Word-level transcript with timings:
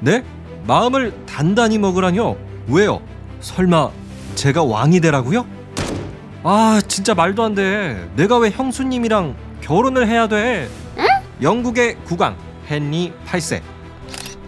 네? 0.00 0.24
마음을 0.66 1.14
단단히 1.26 1.78
먹으라뇨? 1.78 2.36
왜요? 2.68 3.00
설마 3.40 3.90
제가 4.34 4.62
왕이 4.62 5.00
되라고요? 5.00 5.46
아 6.42 6.80
진짜 6.86 7.14
말도 7.14 7.42
안 7.42 7.54
돼. 7.54 8.08
내가 8.16 8.38
왜 8.38 8.50
형수님이랑 8.50 9.34
결혼을 9.60 10.06
해야 10.06 10.28
돼? 10.28 10.68
영국의 11.40 11.96
국왕 12.04 12.36
헨리 12.68 13.12
8세 13.26 13.62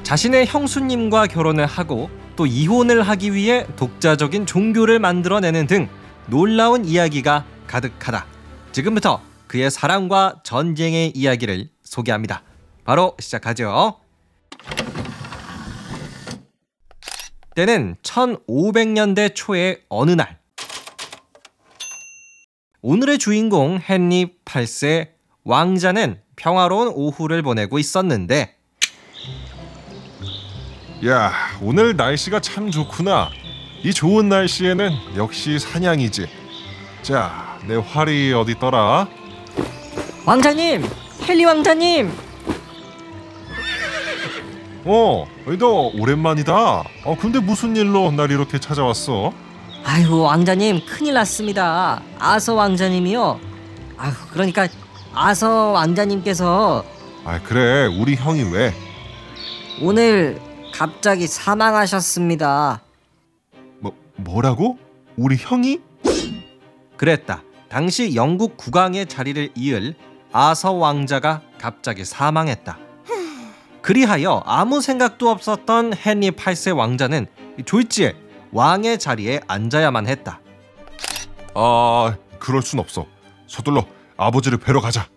자신의 0.02 0.46
형수님과 0.46 1.28
결혼을 1.28 1.66
하고 1.66 2.10
또 2.34 2.46
이혼을 2.46 3.02
하기 3.02 3.32
위해 3.32 3.66
독자적인 3.76 4.46
종교를 4.46 4.98
만들어내는 4.98 5.66
등 5.66 5.88
놀라운 6.26 6.84
이야기가 6.84 7.44
가득하다. 7.66 8.26
지금부터 8.72 9.20
그의 9.46 9.70
사랑과 9.70 10.36
전쟁의 10.42 11.12
이야기를 11.14 11.68
소개합니다. 11.82 12.42
바로 12.84 13.14
시작하죠. 13.20 13.98
때는 17.60 17.96
1500년대 18.02 19.34
초의 19.34 19.80
어느 19.90 20.12
날 20.12 20.38
오늘의 22.80 23.18
주인공 23.18 23.78
헨리 23.86 24.34
8세 24.46 25.08
왕자는 25.44 26.22
평화로운 26.36 26.88
오후를 26.88 27.42
보내고 27.42 27.78
있었는데 27.78 28.56
야, 31.06 31.32
오늘 31.62 31.96
날씨가 31.96 32.40
참 32.40 32.70
좋구나. 32.70 33.30
이 33.82 33.92
좋은 33.92 34.28
날씨에는 34.28 35.16
역시 35.16 35.58
사냥이지. 35.58 36.28
자, 37.02 37.58
내 37.66 37.76
활이 37.76 38.32
어디 38.34 38.52
있더라? 38.52 39.08
왕자님, 40.26 40.84
헨리 41.28 41.44
왕자님. 41.44 42.29
어, 44.84 45.26
너 45.58 45.90
오랜만이다. 45.94 46.54
어, 47.04 47.16
근데 47.20 47.38
무슨 47.38 47.76
일로 47.76 48.10
날 48.10 48.30
이렇게 48.30 48.58
찾아왔어? 48.58 49.32
아이고 49.84 50.22
왕자님 50.22 50.84
큰일 50.86 51.14
났습니다. 51.14 52.02
아서 52.18 52.54
왕자님이요. 52.54 53.40
아유 53.96 54.12
그러니까 54.32 54.68
아서 55.14 55.70
왕자님께서 55.72 56.84
아, 57.24 57.40
그래. 57.42 57.86
우리 57.86 58.14
형이 58.14 58.44
왜? 58.52 58.72
오늘 59.82 60.40
갑자기 60.74 61.26
사망하셨습니다. 61.26 62.80
뭐 63.80 63.92
뭐라고? 64.16 64.78
우리 65.16 65.36
형이? 65.38 65.80
그랬다. 66.96 67.42
당시 67.68 68.14
영국 68.14 68.56
국왕의 68.56 69.06
자리를 69.06 69.50
이을 69.54 69.94
아서 70.32 70.72
왕자가 70.72 71.42
갑자기 71.58 72.04
사망했다. 72.04 72.78
그리하여 73.82 74.42
아무 74.44 74.80
생각도 74.80 75.30
없었던 75.30 75.94
헨리 76.04 76.30
8세 76.30 76.76
왕자는 76.76 77.26
졸지에 77.64 78.14
왕의 78.52 78.98
자리에 78.98 79.40
앉아야만 79.46 80.06
했다. 80.08 80.40
아, 81.54 82.16
그럴 82.38 82.62
순 82.62 82.78
없어. 82.78 83.06
서둘러 83.46 83.86
아버지를 84.16 84.58
뵈러 84.58 84.80
가자. 84.80 85.08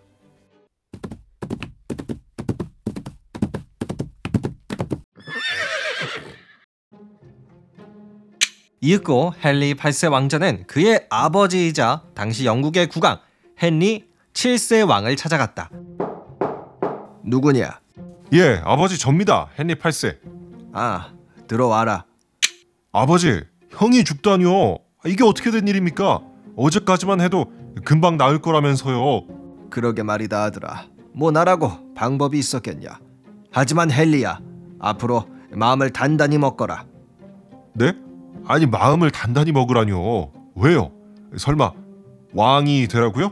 이윽고 8.82 9.34
헨리 9.44 9.76
8세 9.76 10.12
왕자는 10.12 10.68
그의 10.68 11.06
아버지이자 11.10 12.04
당시 12.14 12.46
영국의 12.46 12.88
국왕 12.88 13.20
헨리 13.62 14.10
7세 14.34 14.88
왕을 14.88 15.16
찾아갔다. 15.16 15.70
누구냐? 17.24 17.83
예, 18.34 18.60
아버지 18.66 18.98
접니다. 18.98 19.50
헨리 19.60 19.76
8세. 19.76 20.18
아, 20.74 21.12
들어와라. 21.48 22.06
아버지, 22.92 23.42
형이 23.70 24.04
죽다니요. 24.04 24.78
이게 25.06 25.24
어떻게 25.24 25.52
된 25.52 25.68
일입니까? 25.68 26.22
어제까지만 26.56 27.22
해도 27.22 27.52
금방 27.86 28.18
나을 28.18 28.40
거라면서요. 28.40 29.28
그러게 29.70 30.02
말이다 30.02 30.46
아들아. 30.46 30.86
뭐 31.14 31.30
나라고 31.32 31.94
방법이 31.94 32.40
있었겠냐. 32.40 33.00
하지만 33.52 33.92
헨리야, 33.92 34.40
앞으로 34.80 35.28
마음을 35.52 35.92
단단히 35.92 36.40
먹거라. 36.40 36.86
네? 37.76 37.94
아니 38.48 38.66
마음을 38.66 39.12
단단히 39.12 39.52
먹으라뇨. 39.52 40.32
왜요? 40.56 40.92
설마 41.38 41.72
왕이 42.34 42.88
되라고요? 42.88 43.32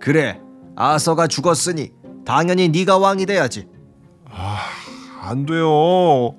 그래, 0.00 0.40
아서가 0.74 1.28
죽었으니 1.28 1.92
당연히 2.24 2.68
네가 2.68 2.98
왕이 2.98 3.26
돼야지. 3.26 3.68
안 4.32 5.46
돼요. 5.46 6.36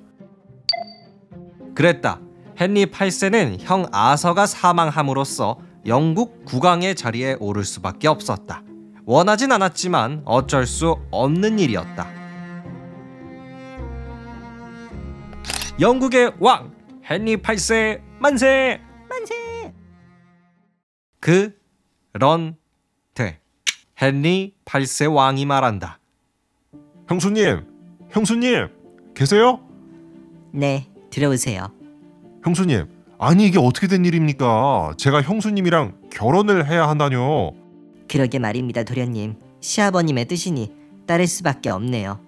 그랬다. 1.74 2.20
헨리 2.60 2.86
8세는 2.86 3.58
형 3.60 3.86
아서가 3.92 4.46
사망함으로써 4.46 5.58
영국 5.86 6.44
국왕의 6.44 6.94
자리에 6.94 7.36
오를 7.40 7.64
수밖에 7.64 8.08
없었다. 8.08 8.62
원하진 9.04 9.50
않았지만 9.52 10.22
어쩔 10.24 10.66
수 10.66 10.96
없는 11.10 11.58
일이었다. 11.58 12.06
영국의 15.80 16.34
왕 16.38 16.72
헨리 17.10 17.36
8세 17.38 18.00
만세! 18.20 18.80
만세! 19.08 19.74
그런데 21.18 22.56
헨리 24.00 24.54
8세 24.64 25.12
왕이 25.12 25.46
말한다. 25.46 25.98
형수님, 27.08 27.71
형수님 28.12 28.68
계세요? 29.14 29.60
네, 30.52 30.86
들어오세요. 31.10 31.72
형수님, 32.44 32.86
아니 33.18 33.46
이게 33.46 33.58
어떻게 33.58 33.86
된 33.86 34.04
일입니까? 34.04 34.94
제가 34.98 35.22
형수님이랑 35.22 35.94
결혼을 36.10 36.68
해야 36.68 36.88
한다뇨. 36.88 37.52
그러게 38.08 38.38
말입니다, 38.38 38.84
도련님. 38.84 39.36
시아버님의 39.60 40.26
뜻이니 40.26 40.72
따를 41.06 41.26
수밖에 41.26 41.70
없네요. 41.70 42.20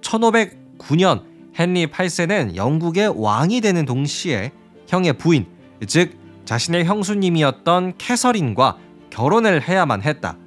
1509년 0.00 1.22
헨리 1.58 1.86
8세는 1.86 2.56
영국의 2.56 3.12
왕이 3.20 3.60
되는 3.60 3.84
동시에 3.84 4.52
형의 4.88 5.12
부인, 5.12 5.46
즉 5.86 6.12
자신의 6.46 6.84
형수님이었던 6.86 7.98
캐서린과 7.98 8.78
결혼을 9.10 9.66
해야만 9.68 10.02
했다. 10.02 10.38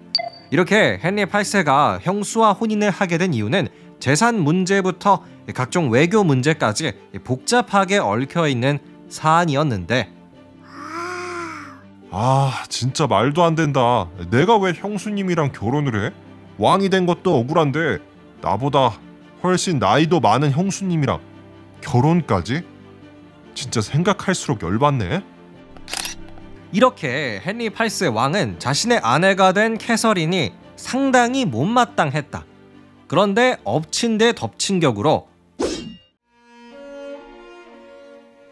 이렇게 0.51 0.99
헨리 1.03 1.25
8세가 1.25 1.99
형수와 2.01 2.53
혼인을 2.53 2.89
하게 2.89 3.17
된 3.17 3.33
이유는 3.33 3.67
재산 3.99 4.39
문제부터 4.39 5.23
각종 5.53 5.89
외교 5.89 6.23
문제까지 6.23 6.93
복잡하게 7.23 7.97
얽혀 7.97 8.47
있는 8.47 8.79
사안이었는데 9.09 10.13
아, 12.11 12.63
진짜 12.69 13.05
말도 13.05 13.43
안 13.43 13.53
된다. 13.53 14.07
내가 14.31 14.57
왜 14.57 14.73
형수님이랑 14.73 15.51
결혼을 15.51 16.07
해? 16.07 16.13
왕이 16.57 16.89
된 16.89 17.05
것도 17.05 17.37
억울한데 17.37 17.99
나보다 18.41 18.97
훨씬 19.43 19.77
나이도 19.77 20.19
많은 20.19 20.51
형수님이랑 20.51 21.19
결혼까지? 21.81 22.63
진짜 23.53 23.81
생각할수록 23.81 24.63
열받네. 24.63 25.23
이렇게 26.71 27.41
헨리 27.45 27.69
8세 27.69 28.13
왕은 28.13 28.59
자신의 28.59 28.99
아내가 29.03 29.53
된 29.53 29.77
캐서린이 29.77 30.53
상당히 30.75 31.45
못마땅했다. 31.45 32.45
그런데 33.07 33.57
엎친 33.63 34.19
데 34.19 34.33
덮친 34.33 34.79
격으로 34.79 35.27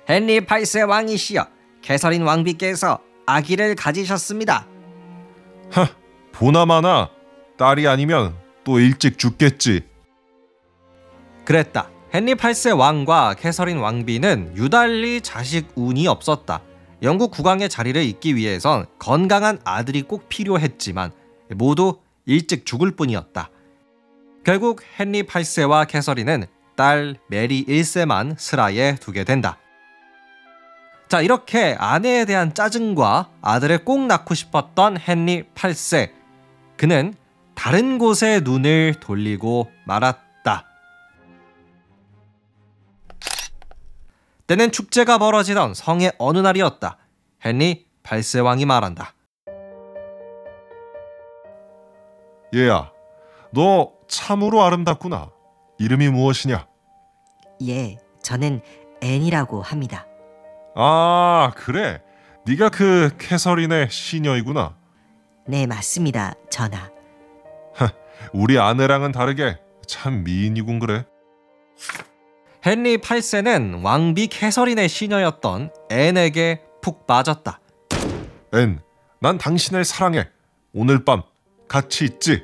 헨리 0.10 0.42
8세 0.42 0.88
왕이시여 0.88 1.48
캐서린 1.82 2.24
왕비께서 2.24 3.00
아기를 3.28 3.76
가지셨습니다. 3.76 4.66
하, 5.70 5.88
보나마나 6.32 7.10
딸이 7.58 7.88
아니면 7.88 8.36
또 8.64 8.80
일찍 8.80 9.20
죽겠지. 9.20 9.82
그랬다. 11.46 11.90
헨리 12.14 12.34
8세 12.36 12.78
왕과 12.78 13.36
캐서린 13.36 13.78
왕비는 13.78 14.54
유달리 14.56 15.22
자식 15.22 15.68
운이 15.76 16.08
없었다. 16.08 16.62
영국 17.04 17.32
국왕의 17.32 17.70
자리를 17.70 18.02
잇기 18.02 18.36
위해선 18.36 18.88
건강한 18.98 19.60
아들이 19.64 20.02
꼭 20.02 20.30
필요했지만 20.30 21.12
모두 21.52 22.00
일찍 22.26 22.66
죽을 22.66 22.96
뿐이었다. 22.96 23.50
결국 24.44 24.82
헨리 25.00 25.24
8세와 25.24 25.88
캐서린은 25.88 26.46
딸 26.76 27.16
메리 27.28 27.66
1세만 27.66 28.36
슬하에 28.38 28.96
두게 28.96 29.24
된다. 29.24 29.58
자, 31.08 31.22
이렇게 31.22 31.76
아내에 31.80 32.26
대한 32.26 32.54
짜증과 32.54 33.30
아들을 33.42 33.86
꼭 33.86 34.06
낳고 34.08 34.34
싶었던 34.34 34.98
헨리 35.08 35.44
8세. 35.56 36.12
그는 36.76 37.14
다른 37.56 37.98
곳에 37.98 38.42
눈을 38.44 38.96
돌리고 39.00 39.72
말았다. 39.86 40.27
때는 44.48 44.72
축제가 44.72 45.18
벌어지던 45.18 45.74
성의 45.74 46.14
어느 46.18 46.38
날이었다. 46.38 46.98
헨리 47.46 47.86
8세 48.04 48.44
왕이 48.44 48.66
말한다. 48.66 49.14
얘야, 52.56 52.92
너 53.52 53.92
참으로 54.08 54.64
아름답구나. 54.64 55.32
이름이 55.80 56.08
무엇이냐? 56.10 56.66
예, 57.68 57.98
저는 58.24 58.62
앤이라고 59.02 59.62
합니다. 59.62 60.08
아, 60.76 61.52
그래. 61.58 62.02
네가 62.46 62.70
그 62.70 63.10
캐서린의 63.18 63.90
시녀이구나. 63.92 64.78
네, 65.46 65.66
맞습니다. 65.68 66.34
전하. 66.50 66.90
우리 68.32 68.58
아내랑은 68.58 69.12
다르게 69.12 69.58
참 69.86 70.24
미인이군 70.24 70.80
그래. 70.80 71.06
헨리 72.68 72.98
8세는 72.98 73.82
왕비 73.82 74.28
캐서린의 74.28 74.90
시녀였던 74.90 75.72
앤에게 75.90 76.64
푹 76.82 77.08
빠졌다. 77.08 77.62
앤, 78.56 78.82
난 79.22 79.38
당신을 79.38 79.86
사랑해. 79.86 80.28
오늘 80.74 81.06
밤 81.06 81.22
같이 81.70 82.04
있지? 82.04 82.44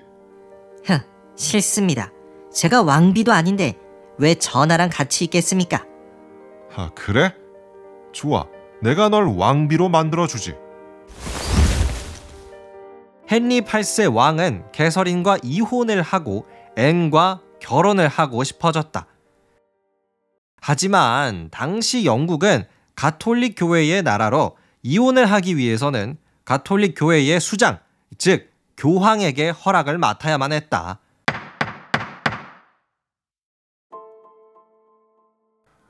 흥, 0.86 1.00
싫습니다. 1.36 2.10
제가 2.54 2.84
왕비도 2.84 3.34
아닌데 3.34 3.78
왜 4.18 4.34
전하랑 4.36 4.90
같이 4.90 5.26
있겠습니까? 5.26 5.84
아, 6.74 6.90
그래? 6.96 7.36
좋아. 8.14 8.46
내가 8.82 9.10
널 9.10 9.26
왕비로 9.26 9.90
만들어 9.90 10.26
주지. 10.26 10.56
헨리 13.30 13.60
8세 13.60 14.16
왕은 14.16 14.72
캐서린과 14.72 15.40
이혼을 15.44 16.02
하고 16.02 16.46
앤과 16.78 17.42
결혼을 17.60 18.08
하고 18.08 18.46
싶어졌다. 18.46 19.08
하지만 20.66 21.50
당시 21.52 22.06
영국은 22.06 22.64
가톨릭 22.96 23.56
교회의 23.58 24.02
나라로 24.02 24.56
이혼을 24.82 25.26
하기 25.26 25.58
위해서는 25.58 26.16
가톨릭 26.46 26.96
교회의 26.98 27.42
수장, 27.42 27.80
즉 28.18 28.50
교황에게 28.78 29.50
허락을 29.50 29.98
맡아야만 29.98 30.54
했다. 30.54 31.02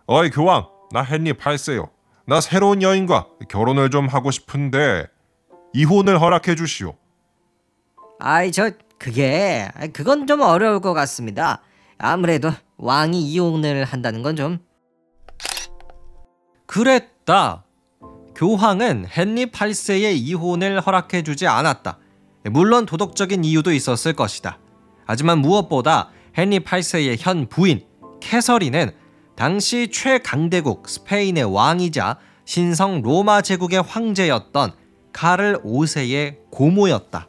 어이 0.08 0.32
교황, 0.32 0.66
나 0.90 1.06
헨리 1.08 1.34
8세요. 1.34 1.92
나 2.26 2.42
새로운 2.42 2.82
여인과 2.82 3.28
결혼을 3.50 3.92
좀 3.92 4.08
하고 4.08 4.32
싶은데 4.32 5.06
이혼을 5.74 6.20
허락해 6.20 6.56
주시오. 6.56 6.96
아이, 8.20 8.52
저 8.52 8.72
그게 8.98 9.70
그건 9.94 10.26
좀 10.26 10.42
어려울 10.42 10.80
것 10.82 10.94
같습니다. 10.94 11.62
아무래도 12.00 12.52
왕이 12.84 13.22
이혼을 13.22 13.86
한다는 13.86 14.22
건 14.22 14.36
좀 14.36 14.60
그랬다. 16.66 17.66
교황은 18.36 19.06
헨리 19.16 19.46
8세의 19.52 20.16
이혼을 20.16 20.82
허락해 20.82 21.22
주지 21.24 21.46
않았다. 21.48 22.00
물론 22.50 22.86
도덕적인 22.86 23.44
이유도 23.44 23.72
있었을 23.72 24.14
것이다. 24.14 24.58
하지만 25.06 25.40
무엇보다 25.40 26.10
헨리 26.38 26.60
8세의 26.60 27.18
현 27.20 27.48
부인 27.48 27.86
캐서린은 28.22 28.92
당시 29.36 29.90
최강대국 29.92 30.90
스페인의 30.90 31.44
왕이자 31.44 32.18
신성 32.46 33.02
로마 33.02 33.42
제국의 33.42 33.82
황제였던 33.84 34.74
카를 35.14 35.60
5세의 35.64 36.50
고모였다. 36.52 37.28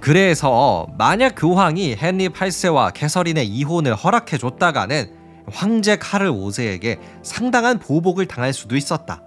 그래서 0.00 0.86
만약 0.96 1.34
교황이 1.36 1.96
헨리 2.00 2.28
8세와 2.28 2.92
캐서린의 2.92 3.46
이혼을 3.48 3.94
허락해 3.94 4.38
줬다가는 4.38 5.12
황제 5.50 5.96
카를 5.96 6.30
5세에게 6.30 6.98
상당한 7.22 7.78
보복을 7.78 8.26
당할 8.26 8.52
수도 8.52 8.76
있었다. 8.76 9.22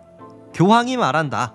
교황이 0.53 0.97
말한다. 0.97 1.53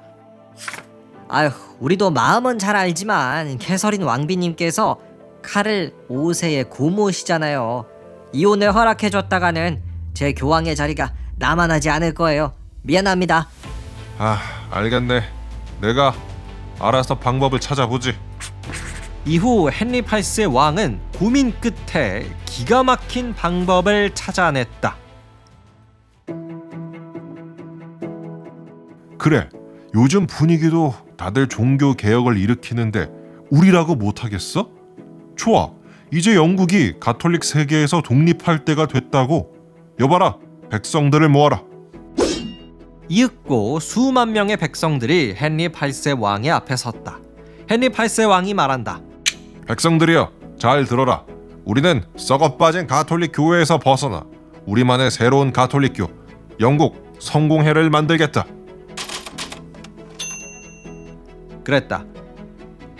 아휴, 1.28 1.50
우리도 1.80 2.10
마음은 2.10 2.58
잘 2.58 2.76
알지만 2.76 3.58
캐서린 3.58 4.02
왕비님께서 4.02 4.98
칼을 5.42 5.94
5세의 6.10 6.70
고모시잖아요. 6.70 7.86
이혼을 8.32 8.74
허락해 8.74 9.10
줬다가는 9.10 9.82
제 10.14 10.32
교황의 10.32 10.76
자리가 10.76 11.12
남아나지 11.36 11.90
않을 11.90 12.14
거예요. 12.14 12.52
미안합니다. 12.82 13.48
아, 14.18 14.38
알겠네. 14.70 15.22
내가 15.80 16.14
알아서 16.80 17.18
방법을 17.18 17.60
찾아보지. 17.60 18.14
이후 19.28 19.68
헨리 19.72 20.02
8세 20.02 20.52
왕은 20.54 21.00
고민 21.18 21.52
끝에 21.60 22.26
기가 22.44 22.84
막힌 22.84 23.34
방법을 23.34 24.14
찾아냈다. 24.14 24.96
그래. 29.18 29.48
요즘 29.96 30.28
분위기도 30.28 30.94
다들 31.16 31.48
종교 31.48 31.94
개혁을 31.94 32.36
일으키는데 32.36 33.08
우리라고 33.50 33.96
못하겠어? 33.96 34.70
좋아. 35.34 35.72
이제 36.12 36.36
영국이 36.36 37.00
가톨릭 37.00 37.42
세계에서 37.42 38.02
독립할 38.02 38.64
때가 38.64 38.86
됐다고. 38.86 39.56
여봐라. 39.98 40.36
백성들을 40.70 41.28
모아라. 41.30 41.64
이윽고 43.08 43.80
수만 43.80 44.32
명의 44.32 44.56
백성들이 44.56 45.34
헨리 45.36 45.68
8세 45.68 46.16
왕의 46.20 46.52
앞에 46.52 46.76
섰다. 46.76 47.18
헨리 47.68 47.88
8세 47.88 48.28
왕이 48.28 48.54
말한다. 48.54 49.00
백성들이여, 49.66 50.30
잘 50.58 50.84
들어라. 50.84 51.24
우리는 51.64 52.04
썩어 52.16 52.56
빠진 52.56 52.86
가톨릭 52.86 53.32
교회에서 53.34 53.78
벗어나 53.78 54.24
우리만의 54.64 55.10
새로운 55.10 55.52
가톨릭교, 55.52 56.08
영국 56.60 57.16
성공회를 57.18 57.90
만들겠다. 57.90 58.46
그랬다. 61.64 62.04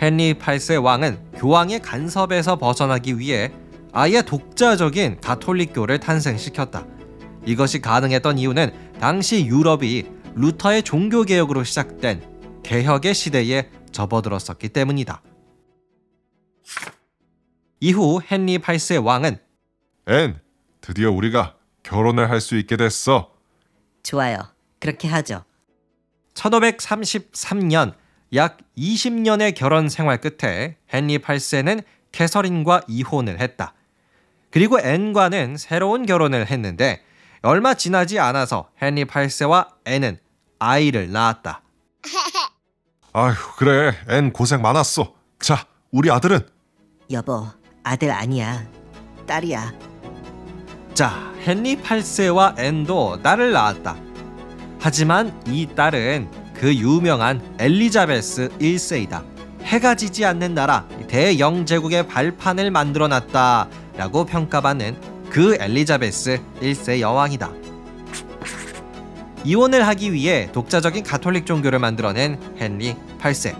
헨리 0.01 0.33
8세 0.33 0.83
왕은 0.83 1.17
교황의 1.35 1.79
간섭에서 1.81 2.57
벗어나기 2.57 3.17
위해 3.17 3.51
아예 3.93 4.21
독자적인 4.21 5.21
가톨릭교를 5.21 5.99
탄생시켰다. 5.99 6.85
이것이 7.45 7.79
가능했던 7.79 8.37
이유는 8.37 8.71
당시 8.99 9.45
유럽이 9.45 10.05
루터의 10.35 10.83
종교 10.83 11.23
개혁으로 11.23 11.63
시작된 11.63 12.21
개혁의 12.63 13.13
시대에 13.13 13.69
접어들었었기 13.93 14.69
때문이다. 14.69 15.21
이후 17.79 18.19
헨리 18.31 18.57
8세 18.57 19.03
왕은 19.03 19.37
앤, 20.07 20.39
드디어 20.81 21.11
우리가 21.11 21.55
결혼을 21.83 22.29
할 22.29 22.41
수 22.41 22.57
있게 22.57 22.77
됐어. 22.77 23.31
좋아요. 24.03 24.37
그렇게 24.79 25.07
하죠. 25.07 25.43
1533년 26.33 27.93
약 28.35 28.57
20년의 28.77 29.55
결혼 29.55 29.89
생활 29.89 30.19
끝에 30.19 30.77
헨리 30.93 31.17
8세는 31.19 31.83
캐서린과 32.11 32.81
이혼을 32.87 33.39
했다. 33.39 33.73
그리고 34.51 34.79
앤과는 34.79 35.57
새로운 35.57 36.05
결혼을 36.05 36.47
했는데 36.49 37.03
얼마 37.41 37.73
지나지 37.73 38.19
않아서 38.19 38.69
헨리 38.81 39.05
8세와 39.05 39.67
앤은 39.85 40.19
아이를 40.59 41.11
낳았다. 41.11 41.61
아휴, 43.13 43.33
그래. 43.57 43.93
앤 44.09 44.31
고생 44.31 44.61
많았어. 44.61 45.13
자, 45.39 45.65
우리 45.91 46.11
아들은 46.11 46.47
여보, 47.11 47.47
아들 47.87 48.11
아니야. 48.11 48.65
딸이야. 49.25 49.73
자, 50.93 51.31
헨리 51.45 51.77
8세와 51.77 52.59
앤도 52.59 53.21
딸을 53.21 53.51
낳았다. 53.53 53.95
하지만 54.79 55.33
이 55.47 55.67
딸은 55.73 56.27
그 56.53 56.75
유명한 56.75 57.41
엘리자베스 57.59 58.49
1세이다. 58.59 59.23
해가 59.63 59.95
지지 59.95 60.25
않는 60.25 60.53
나라 60.53 60.85
대영제국의 61.07 62.07
발판을 62.07 62.71
만들어 62.71 63.07
놨다라고 63.07 64.25
평가받는 64.25 64.97
그 65.29 65.57
엘리자베스 65.59 66.41
1세 66.61 66.99
여왕이다. 66.99 67.51
이혼을 69.45 69.87
하기 69.87 70.11
위해 70.11 70.49
독자적인 70.51 71.03
가톨릭 71.03 71.45
종교를 71.45 71.79
만들어낸 71.79 72.37
헨리 72.59 72.97
8세. 73.21 73.55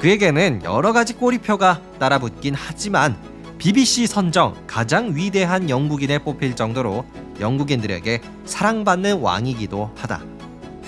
그에게는 0.00 0.62
여러 0.64 0.92
가지 0.94 1.12
꼬리표가 1.14 1.82
따라붙긴 1.98 2.54
하지만 2.56 3.27
BBC 3.58 4.06
선정 4.06 4.54
가장 4.68 5.16
위대한 5.16 5.68
영국인에 5.68 6.20
뽑힐 6.20 6.54
정도로 6.54 7.04
영국인들에게 7.40 8.20
사랑받는 8.44 9.18
왕이기도 9.18 9.92
하다. 9.96 10.22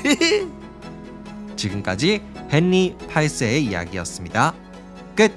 지금까지 1.57 2.23
헨리 2.53 2.95
8세의 3.09 3.62
이야기였습니다. 3.62 4.55
끝. 5.17 5.33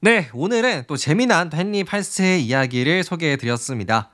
네, 0.00 0.30
오늘은 0.32 0.84
또 0.86 0.96
재미난 0.96 1.50
헨리 1.52 1.82
8세의 1.82 2.42
이야기를 2.42 3.02
소개해 3.02 3.36
드렸습니다. 3.36 4.12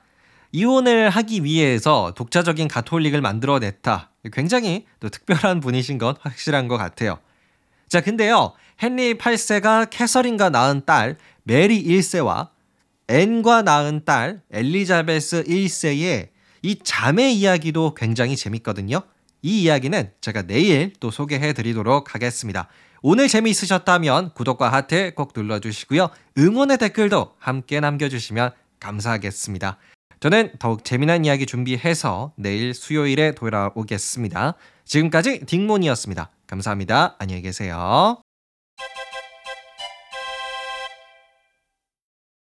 이혼을 0.53 1.09
하기 1.09 1.43
위해서 1.43 2.13
독자적인 2.15 2.67
가톨릭을 2.67 3.21
만들어냈다. 3.21 4.11
굉장히 4.31 4.85
또 4.99 5.09
특별한 5.09 5.59
분이신 5.59 5.97
건 5.97 6.15
확실한 6.21 6.67
것 6.67 6.77
같아요. 6.77 7.17
자, 7.89 8.01
근데요. 8.01 8.53
헨리 8.81 9.15
8세가 9.15 9.89
캐서린과 9.89 10.51
낳은 10.51 10.83
딸 10.85 11.17
메리 11.43 11.83
1세와 11.83 12.49
앤과 13.07 13.63
낳은 13.63 14.05
딸 14.05 14.41
엘리자베스 14.51 15.43
1세의 15.43 16.29
이 16.61 16.79
자매 16.81 17.31
이야기도 17.31 17.93
굉장히 17.95 18.35
재밌거든요. 18.35 19.01
이 19.41 19.63
이야기는 19.63 20.11
제가 20.21 20.43
내일 20.43 20.93
또 20.99 21.11
소개해 21.11 21.53
드리도록 21.53 22.15
하겠습니다. 22.15 22.69
오늘 23.01 23.27
재미있으셨다면 23.27 24.33
구독과 24.33 24.71
하트 24.71 25.13
꼭 25.15 25.33
눌러주시고요. 25.35 26.09
응원의 26.37 26.77
댓글도 26.77 27.35
함께 27.39 27.81
남겨주시면 27.81 28.51
감사하겠습니다. 28.79 29.77
저는 30.23 30.51
더욱 30.57 30.85
재미난 30.85 31.25
이야기 31.25 31.45
준비해서 31.45 32.31
내일 32.37 32.73
수요일에 32.73 33.35
돌아오겠습니다. 33.35 34.53
지금까지 34.85 35.41
딩몬이었습니다. 35.45 36.29
감사합니다. 36.47 37.17
안녕히 37.19 37.41
계세요. 37.41 38.22